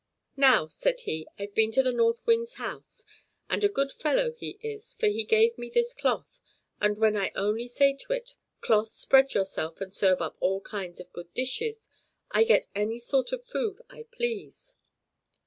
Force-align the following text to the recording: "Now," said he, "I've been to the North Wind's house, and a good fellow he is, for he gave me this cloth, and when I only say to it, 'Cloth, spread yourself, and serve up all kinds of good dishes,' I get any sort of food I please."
"Now," 0.37 0.67
said 0.67 1.01
he, 1.01 1.27
"I've 1.37 1.53
been 1.53 1.71
to 1.73 1.83
the 1.83 1.91
North 1.91 2.25
Wind's 2.25 2.55
house, 2.55 3.05
and 3.51 3.63
a 3.63 3.69
good 3.69 3.91
fellow 3.91 4.31
he 4.31 4.57
is, 4.63 4.95
for 4.95 5.05
he 5.05 5.23
gave 5.23 5.59
me 5.59 5.69
this 5.69 5.93
cloth, 5.93 6.41
and 6.81 6.97
when 6.97 7.15
I 7.15 7.31
only 7.35 7.67
say 7.67 7.93
to 7.93 8.13
it, 8.13 8.33
'Cloth, 8.61 8.89
spread 8.95 9.35
yourself, 9.35 9.79
and 9.79 9.93
serve 9.93 10.19
up 10.19 10.37
all 10.39 10.61
kinds 10.61 10.99
of 10.99 11.13
good 11.13 11.31
dishes,' 11.35 11.87
I 12.31 12.45
get 12.45 12.65
any 12.73 12.97
sort 12.97 13.31
of 13.31 13.45
food 13.45 13.83
I 13.91 14.07
please." 14.11 14.73